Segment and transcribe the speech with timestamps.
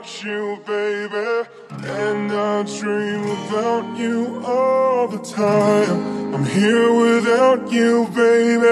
[0.00, 1.48] about you, baby.
[1.86, 6.34] And I dream about you all the time.
[6.34, 8.62] I'm here without you, baby.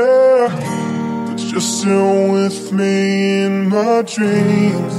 [1.26, 4.94] But you're still with me in my dreams.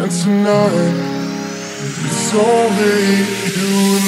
[0.00, 0.94] And tonight,
[2.06, 3.24] it's only
[3.54, 4.04] you and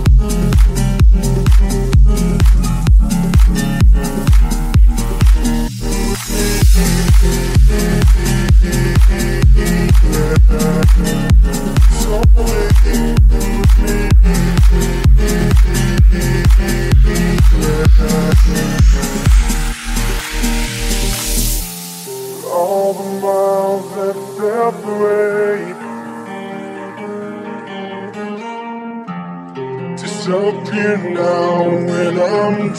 [0.00, 0.03] me.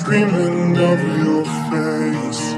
[0.08, 2.54] I'm dreaming of your face.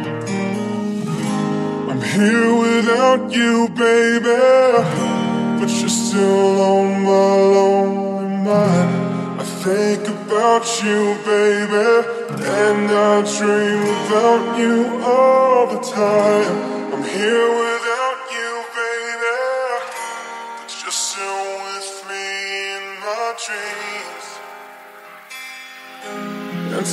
[1.87, 4.35] I'm here without you, baby,
[5.57, 9.39] but you're still on my lonely mind.
[9.39, 11.87] I think about you, baby,
[12.43, 16.93] and I dream about you all the time.
[16.93, 17.66] I'm here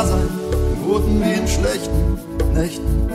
[0.06, 0.30] Dasein,
[0.74, 2.20] im Guten wie in schlechten
[2.54, 3.10] Nächten,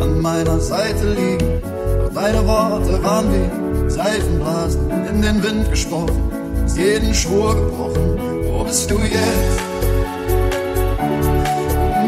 [0.00, 1.60] an meiner Seite liegen.
[2.02, 6.30] Doch deine Worte waren wie Seifenblasen in den Wind gesprochen,
[6.64, 8.18] aus jeden Schwur gebrochen.
[8.46, 9.60] Wo bist du jetzt?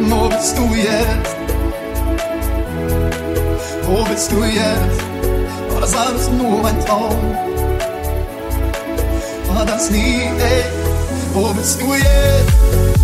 [0.08, 1.36] Wo bist du jetzt?
[3.86, 5.72] Wo bist du jetzt?
[5.72, 7.36] War das alles nur ein Traum?
[9.48, 10.72] War das nie echt?
[11.34, 12.95] Wo bist du jetzt?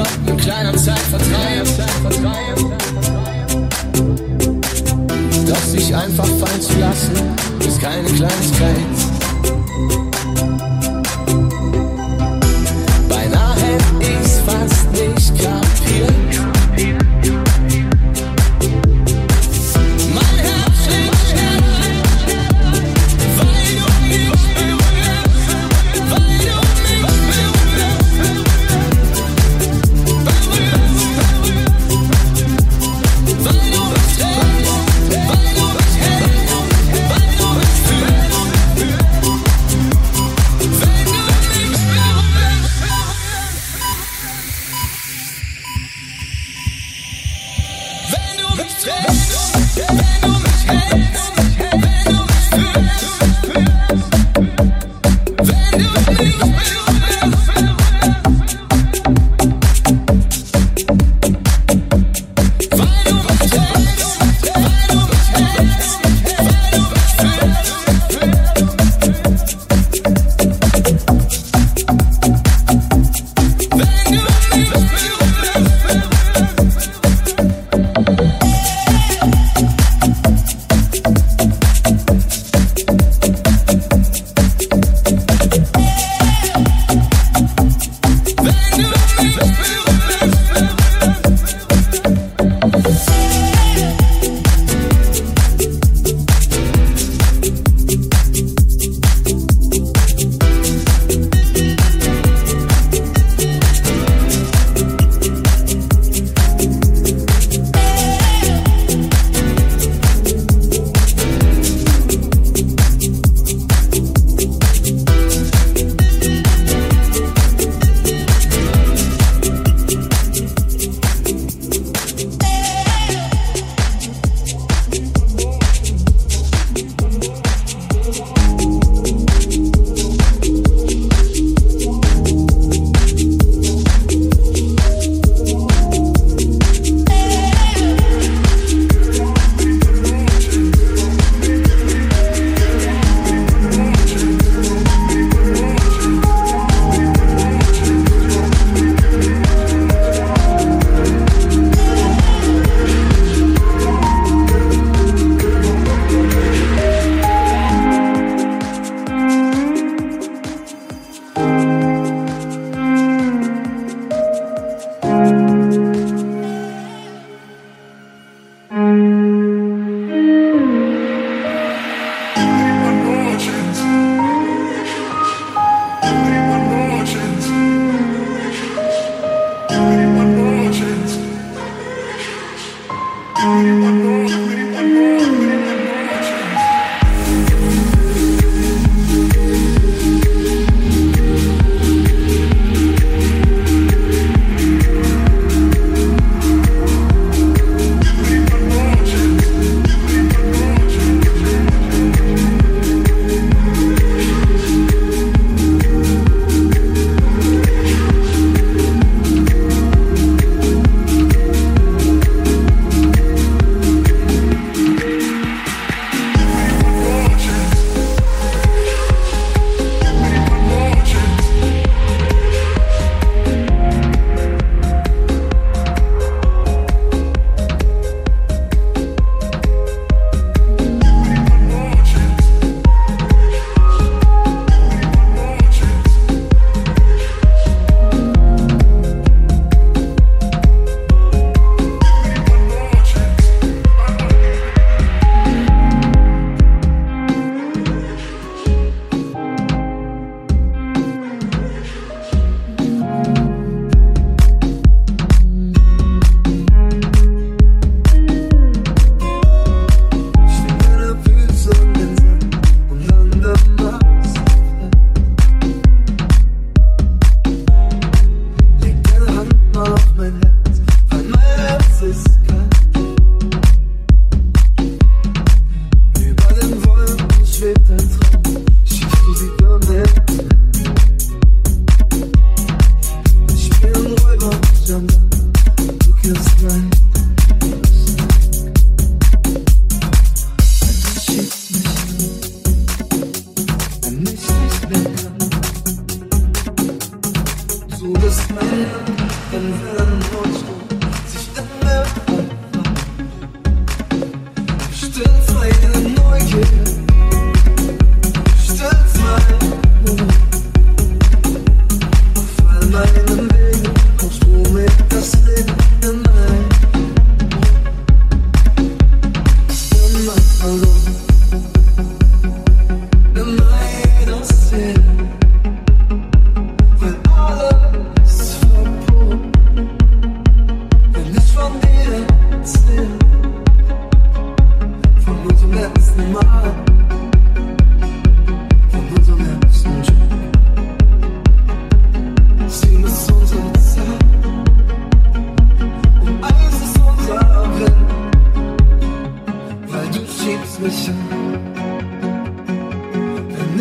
[0.00, 1.66] nur ein kleiner Zeitvertreib.
[5.46, 7.12] Doch sich einfach fallen zu lassen,
[7.66, 8.99] ist keine Kleinigkeit.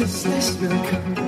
[0.10, 1.19] This will come.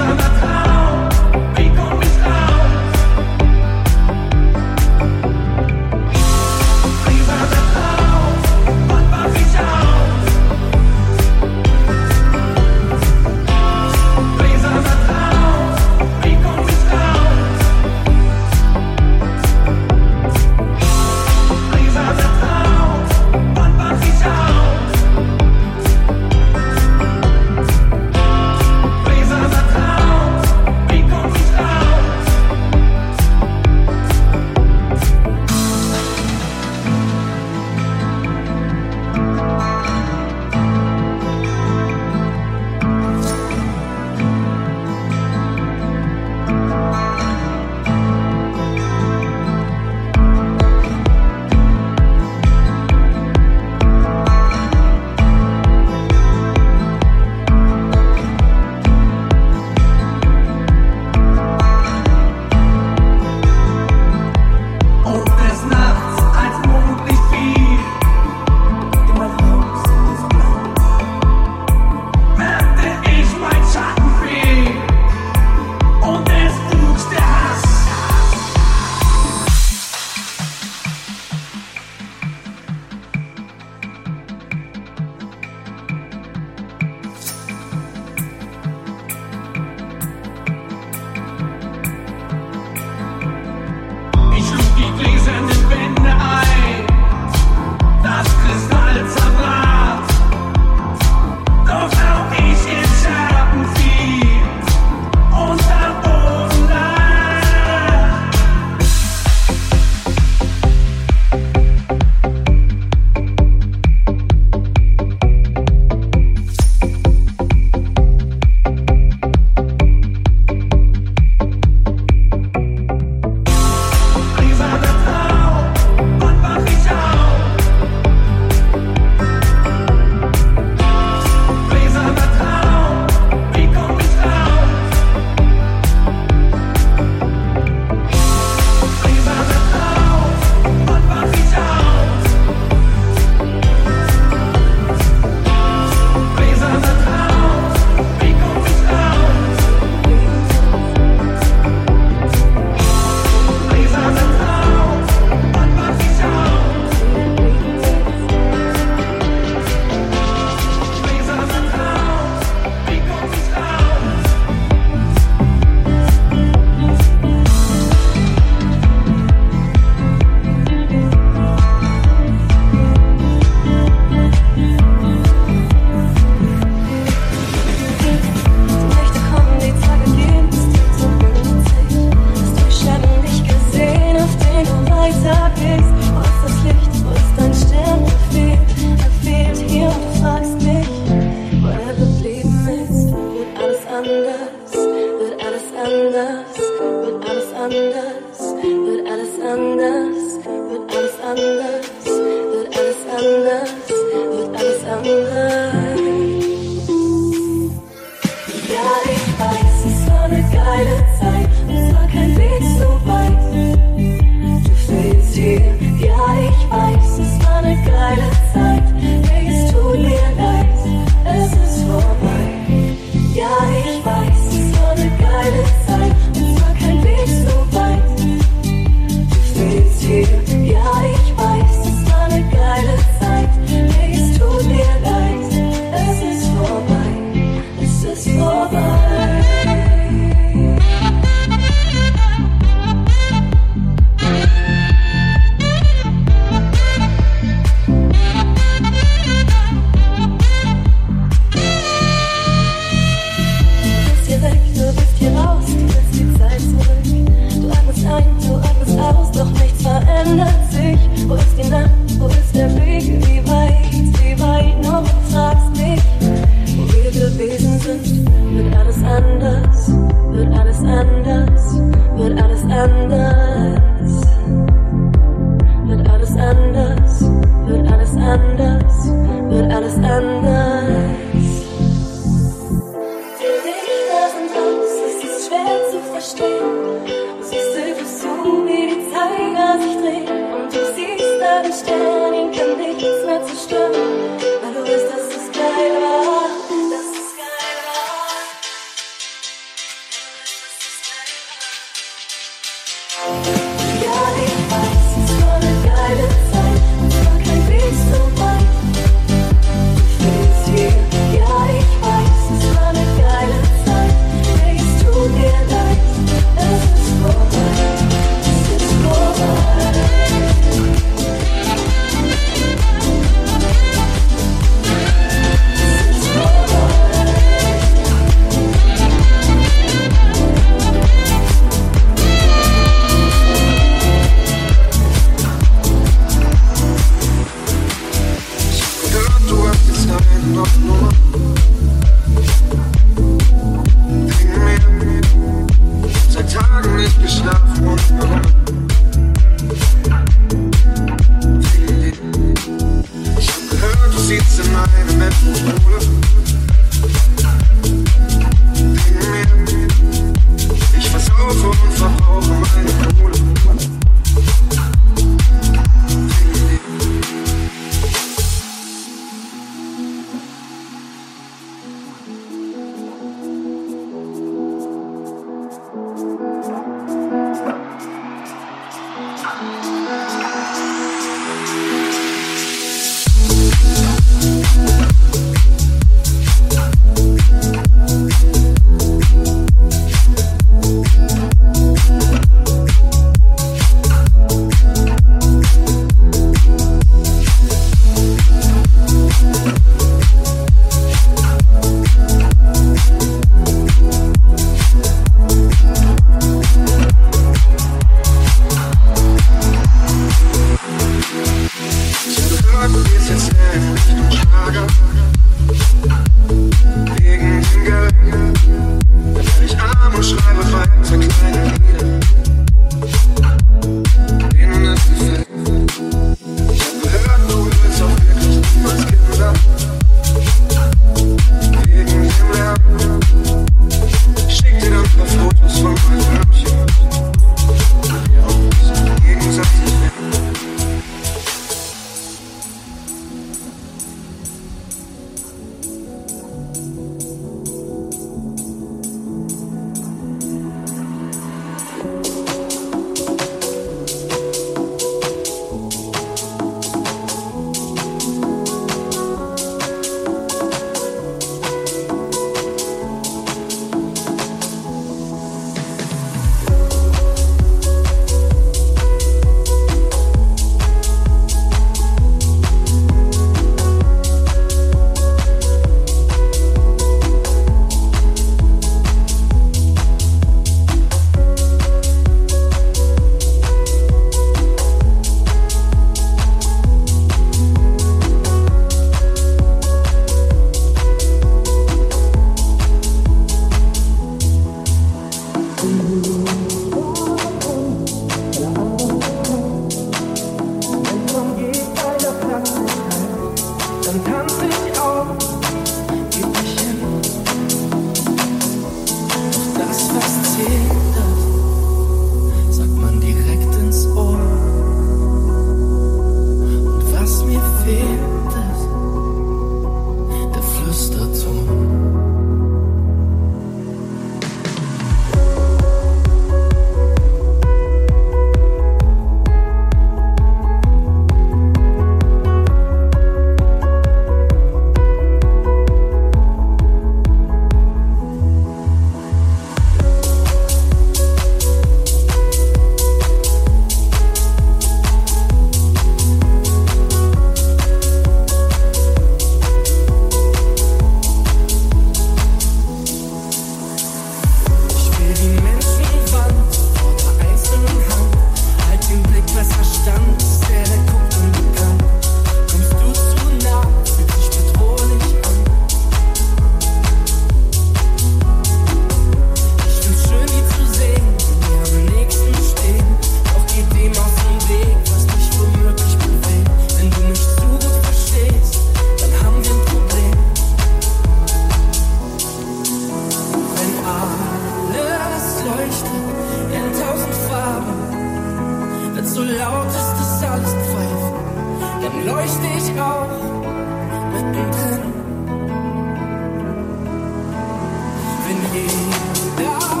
[599.57, 600.00] Jeder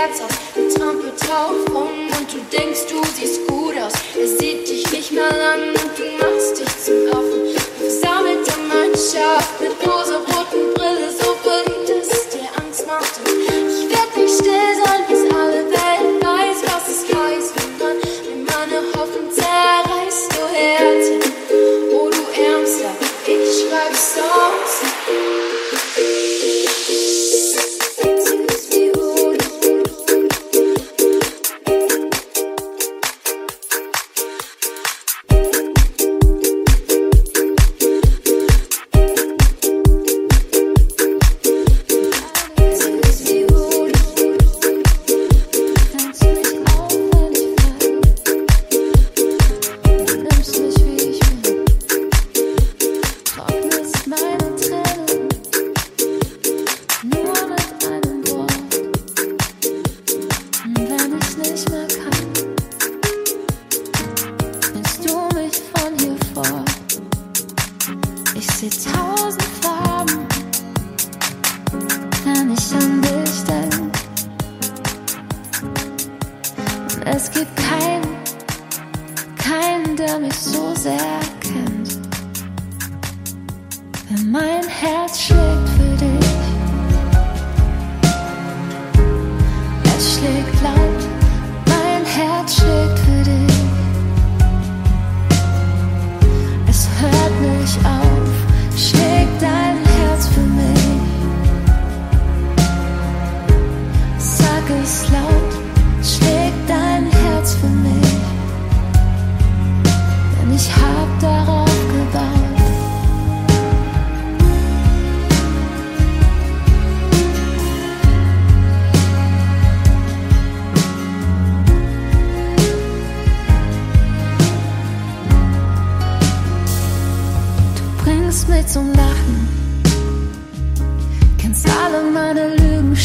[0.00, 0.30] Herz aus.
[0.56, 3.92] Er trampelt drauf rum und du denkst, du siehst gut aus.
[4.18, 7.42] Er sieht dich nicht mal an und du machst dich zum Affen.
[7.78, 10.79] Versammelt der Mannschaft mit rosa-roten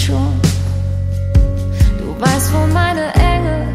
[0.06, 0.40] schon.
[1.98, 3.68] Du weißt, wo meine Engel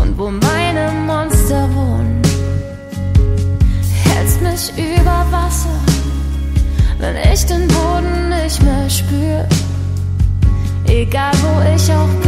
[0.00, 2.20] und wo meine Monster wohnen.
[4.04, 5.78] Hältst mich über Wasser,
[6.98, 9.46] wenn ich den Boden nicht mehr spür.
[10.86, 12.27] Egal wo ich auch bin,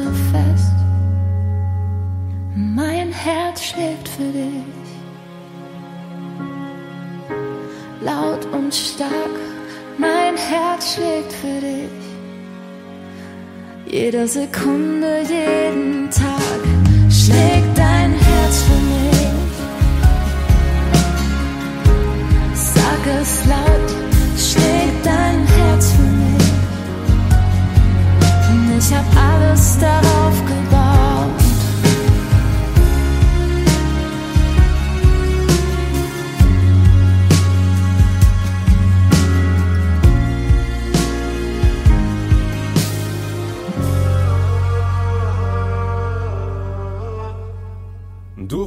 [10.93, 11.89] schlägt für dich.
[13.85, 16.61] Jede Sekunde, jeden Tag
[17.09, 19.27] schlägt dein Herz für mich.
[22.53, 23.89] Sag es laut,
[24.37, 26.51] schlägt dein Herz für mich.
[28.49, 30.50] Und ich hab alles darauf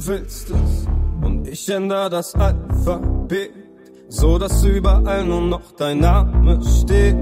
[0.07, 0.87] willst es
[1.23, 3.51] und ich ändere das Alphabet,
[4.09, 7.17] so dass überall nur noch dein Name steht.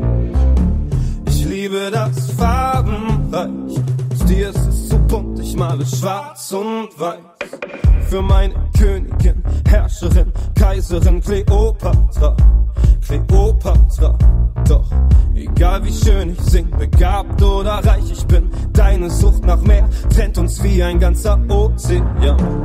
[1.27, 3.79] Ich liebe das Farbenreich,
[4.13, 7.19] aus dir ist es so bunt, ich male schwarz und weiß.
[8.09, 12.37] Für meine Königin, Herrscherin, Kaiserin Kleopatra,
[13.21, 14.17] Kleopatra.
[14.69, 14.85] Doch
[15.35, 20.39] egal wie schön ich sing, begabt oder reich ich bin, deine Sucht nach mehr trennt
[20.39, 22.07] uns wie ein ganzer Ozean.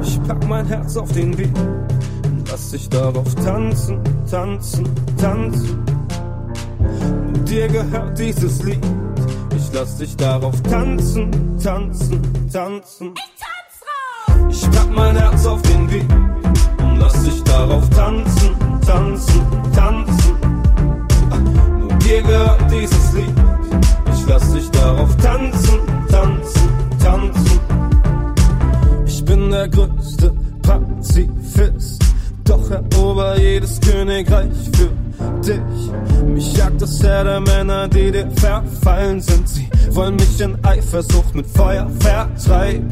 [0.02, 4.00] Ich pack mein Herz auf den Beat und lass dich darauf tanzen,
[4.30, 4.88] tanzen,
[5.20, 5.84] tanzen.
[6.80, 8.86] Nur dir gehört dieses Lied.
[9.56, 12.22] Ich lass dich darauf tanzen, tanzen,
[12.52, 13.14] tanzen.
[14.50, 16.06] Ich pack mein Herz auf den Beat
[16.80, 18.56] und lass dich darauf tanzen,
[18.86, 19.42] tanzen,
[19.74, 20.37] tanzen.
[22.08, 23.34] Dir gehört dieses Lied.
[24.14, 25.80] Ich lass dich darauf tanzen,
[26.10, 26.70] tanzen,
[27.04, 27.60] tanzen.
[29.06, 32.02] Ich bin der größte Pazifist,
[32.46, 34.90] doch erober jedes Königreich für
[35.46, 36.24] dich.
[36.28, 39.50] Mich jagt das Herr der Männer, die dir verfallen sind.
[39.50, 42.88] Sie wollen mich in Eifersucht mit Feuer vertreiben.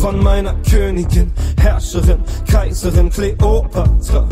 [0.00, 4.28] Von meiner Königin, Herrscherin, Kaiserin Kleopatra.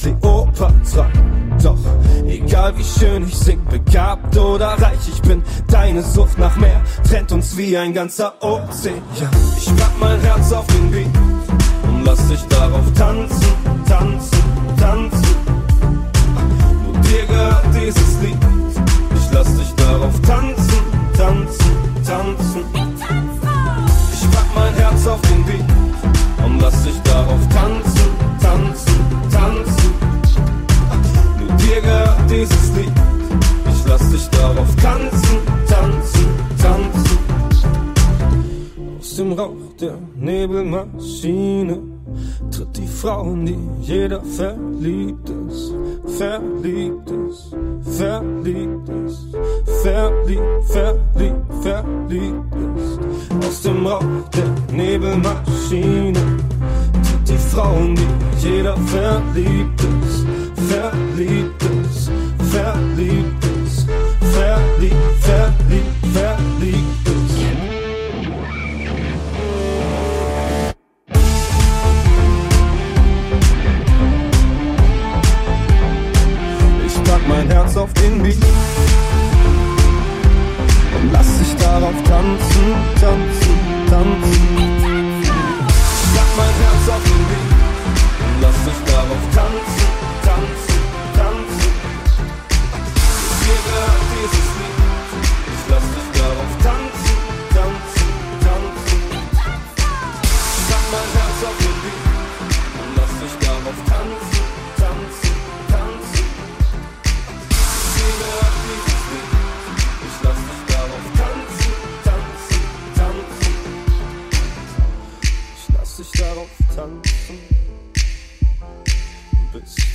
[0.00, 1.10] Kleopatra.
[1.62, 1.78] Doch
[2.26, 7.32] egal wie schön ich sing, begabt oder reich ich bin, deine Sucht nach mehr trennt
[7.32, 9.02] uns wie ein ganzer Ozean.
[9.56, 11.06] Ich pack mein Herz auf den Beat
[11.82, 13.52] und lass dich darauf tanzen,
[13.86, 14.38] tanzen,
[14.78, 15.36] tanzen.
[16.84, 18.38] Nur dir gehört dieses Lied.
[19.16, 20.82] Ich lass dich darauf tanzen,
[21.16, 21.76] tanzen,
[22.06, 22.64] tanzen.
[24.12, 28.27] Ich pack mein Herz auf den Beat und lass dich darauf tanzen, tanzen,
[32.38, 32.92] dieses Lied.
[33.68, 36.26] Ich lass dich darauf tanzen, tanzen,
[36.62, 37.18] tanzen.
[38.98, 41.78] Aus dem Rauch der Nebelmaschine
[42.50, 45.74] tritt die Frau, in die jeder verliebt ist,
[46.16, 47.56] verliebt ist,
[47.96, 49.18] verliebt ist,
[49.82, 53.46] verliebt, verliebt, verliebt ist.
[53.46, 56.20] Aus dem Rauch der Nebelmaschine
[56.92, 58.06] tritt die Frau, in die
[58.40, 60.26] jeder verliebt ist,
[60.68, 61.67] verliebt ist,
[62.50, 63.86] verliebt ist,
[64.32, 67.08] verliebt, verliebt, verliebt.
[76.86, 78.36] Ich pack mein Herz auf den Beat
[80.96, 83.56] und lass dich darauf tanzen, tanzen,
[83.90, 84.42] tanzen.
[85.22, 87.50] Ich pack mein Herz auf den Beat
[88.24, 89.77] und lass dich darauf tanzen,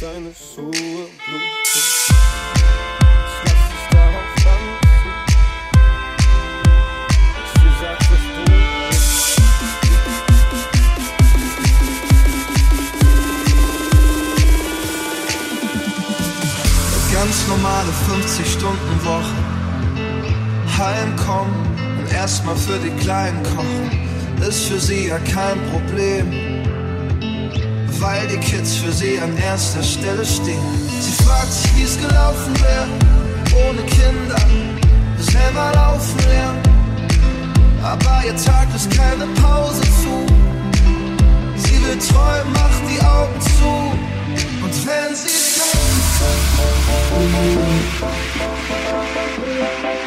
[0.04, 1.94] deine Schuhe bluten.
[17.14, 19.24] Ganz normale 50-Stunden-Woche.
[20.78, 21.56] Heimkommen
[22.00, 23.90] und erstmal für die Kleinen kochen.
[24.46, 26.53] Ist für sie ja kein Problem.
[28.04, 30.60] Weil die Kids für sie an erster Stelle stehen.
[31.00, 32.88] Sie fragt sich, wie es gelaufen wäre.
[33.66, 34.36] Ohne Kinder.
[35.20, 36.62] Selber laufen lernen.
[37.82, 40.26] Aber ihr Tag ist keine Pause zu.
[41.56, 43.72] Sie will träumen, macht die Augen zu.
[44.66, 45.44] Und wenn sie
[49.74, 50.03] Meine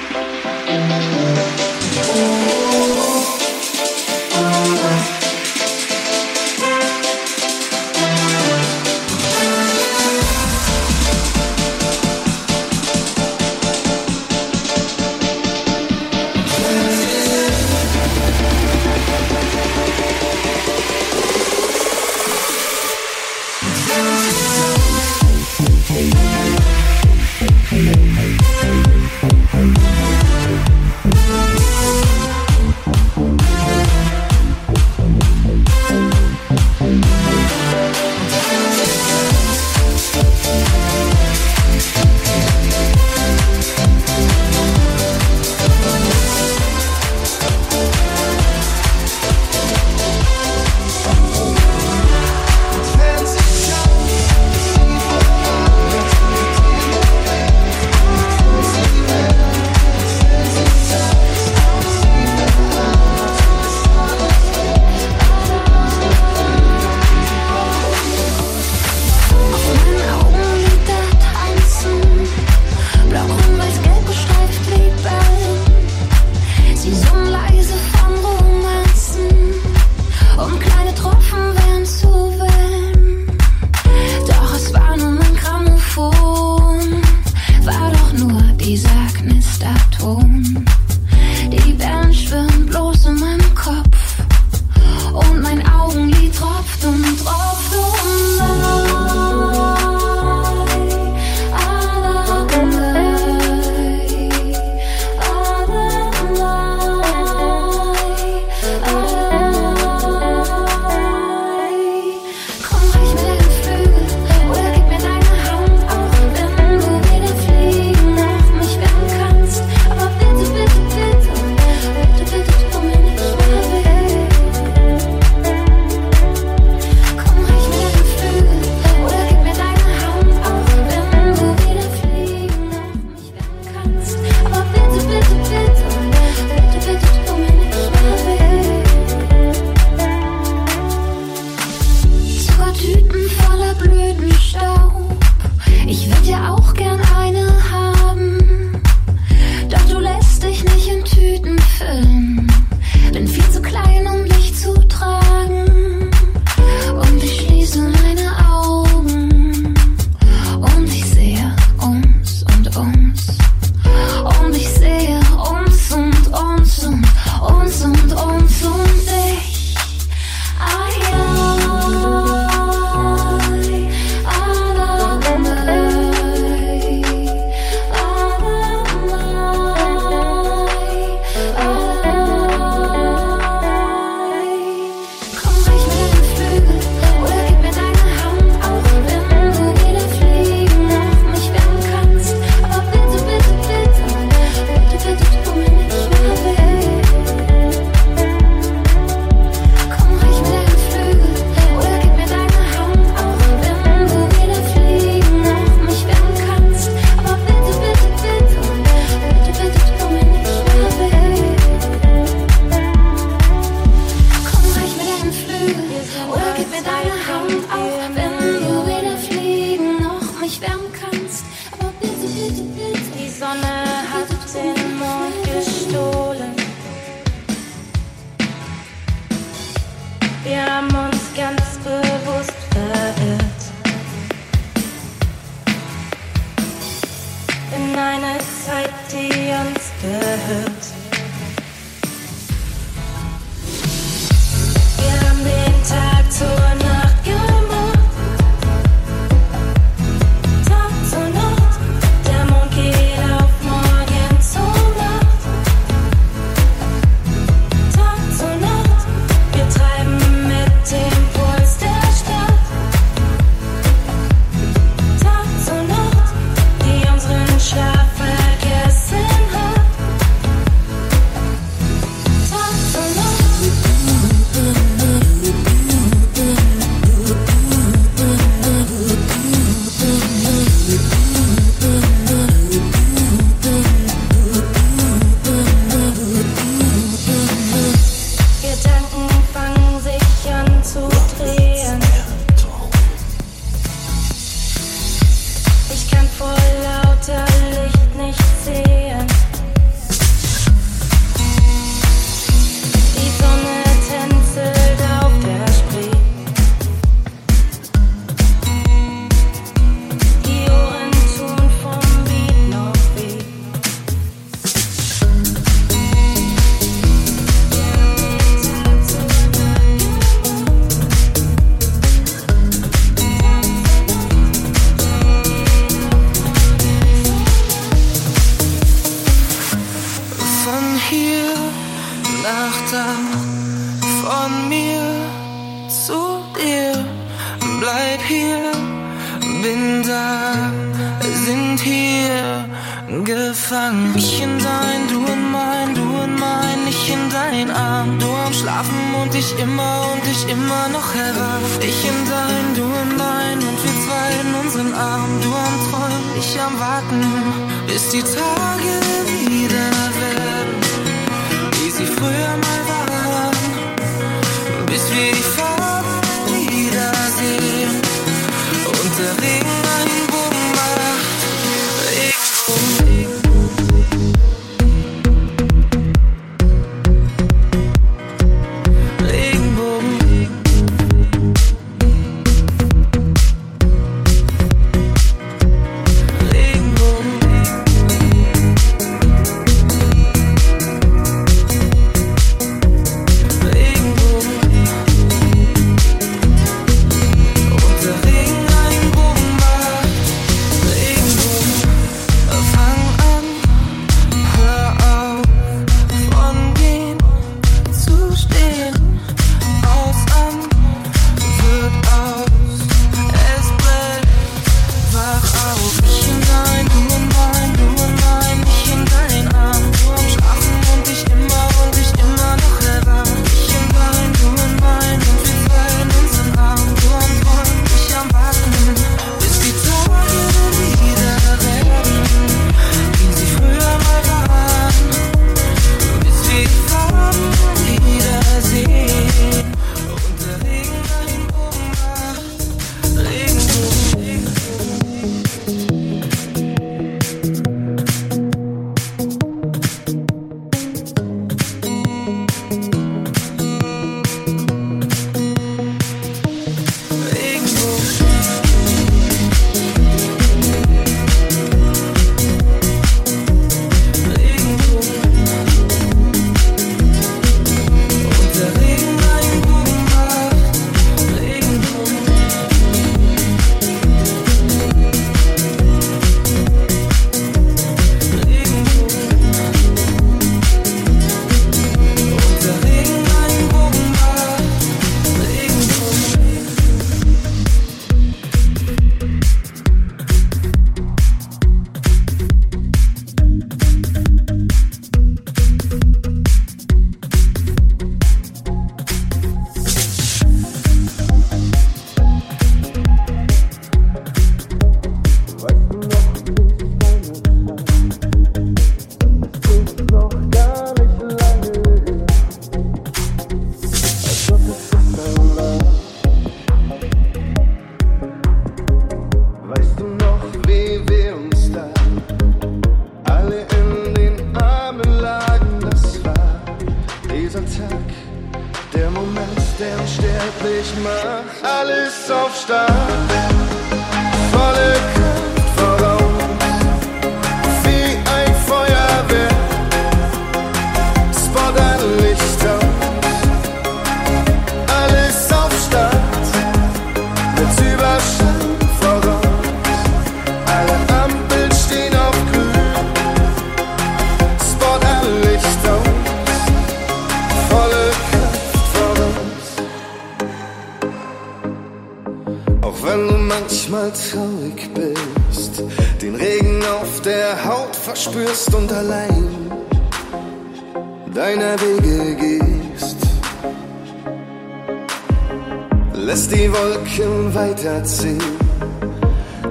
[577.97, 578.43] erziehen.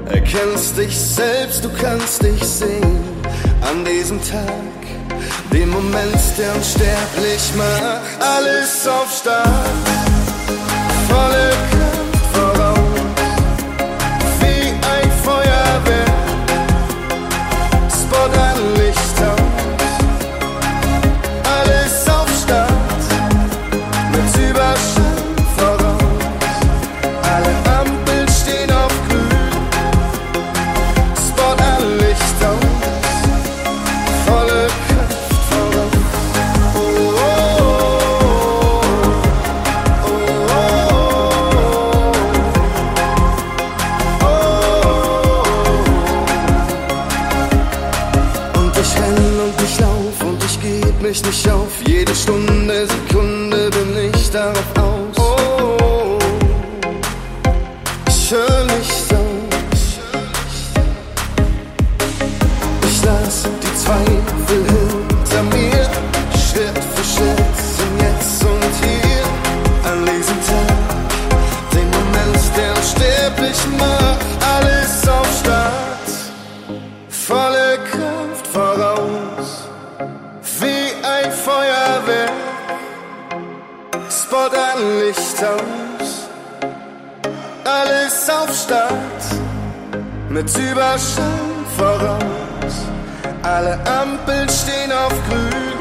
[0.07, 2.99] Erkennst dich selbst, du kannst dich sehen.
[3.61, 4.79] An diesem Tag,
[5.53, 9.84] dem Moment, der unsterblich macht, alles auf Start.
[85.35, 86.29] Lichthaus,
[87.65, 88.91] alles auf Start,
[90.29, 91.25] mit Überschall
[91.77, 92.73] voraus.
[93.43, 95.73] Alle Ampeln stehen auf grün,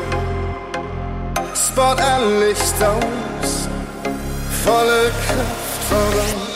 [1.55, 3.69] Sport an Licht aus,
[4.65, 6.54] volle Kraft voraus.